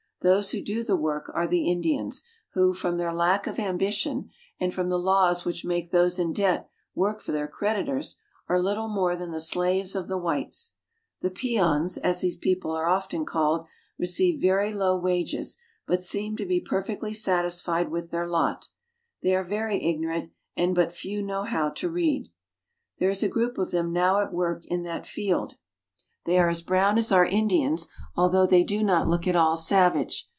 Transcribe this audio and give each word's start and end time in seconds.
Those 0.23 0.51
who 0.51 0.61
do 0.61 0.83
the 0.83 0.95
work 0.95 1.31
are 1.33 1.47
the 1.47 1.67
Indians, 1.67 2.21
who, 2.53 2.75
from 2.75 2.97
their 2.99 3.11
lack 3.11 3.47
of 3.47 3.57
ambition, 3.57 4.29
and 4.59 4.71
from 4.71 4.89
the 4.89 4.99
laws 4.99 5.45
which 5.45 5.65
make 5.65 5.89
those 5.89 6.19
in 6.19 6.31
debt 6.31 6.69
work 6.93 7.21
for 7.23 7.31
their 7.31 7.47
creditors, 7.47 8.19
are 8.47 8.61
little 8.61 8.87
more 8.87 9.15
than 9.15 9.31
the 9.31 9.39
slaves 9.41 9.95
of 9.95 10.07
the 10.07 10.19
Peons 10.19 10.27
in 10.27 10.29
Ponchos 10.53 10.73
and 10.75 10.83
Rebosas. 10.85 11.23
whites. 11.23 11.23
The 11.23 11.31
peons, 11.31 11.97
as 11.97 12.21
these 12.21 12.35
people 12.35 12.69
are 12.71 12.85
often 12.87 13.25
called, 13.25 13.65
receive 13.97 14.39
very 14.39 14.71
low 14.71 14.95
wages, 14.95 15.57
but 15.87 16.03
seem 16.03 16.37
to 16.37 16.45
be 16.45 16.59
perfectly 16.61 17.15
satisfied 17.15 17.89
with 17.89 18.11
their 18.11 18.27
lot. 18.27 18.67
They 19.23 19.33
are 19.35 19.43
very 19.43 19.83
ignorant, 19.83 20.33
and 20.55 20.75
but 20.75 20.91
few 20.91 21.23
know 21.23 21.45
how 21.45 21.69
to 21.71 21.89
read. 21.89 22.31
There 22.99 23.09
is 23.09 23.23
a 23.23 23.27
group 23.27 23.57
of 23.57 23.71
them 23.71 23.91
now 23.91 24.19
at 24.19 24.31
work 24.31 24.65
in 24.67 24.83
that 24.83 25.07
field. 25.07 25.53
56 25.53 25.55
PERU. 26.29 26.31
They 26.31 26.37
are 26.39 26.49
as 26.49 26.61
brown 26.61 26.97
as 26.99 27.11
our 27.11 27.25
Indians, 27.25 27.87
although 28.15 28.45
they 28.45 28.63
do 28.63 28.83
not 28.83 29.07
look 29.07 29.25
at 29.27 29.35
all 29.35 29.57
savage. 29.57 30.27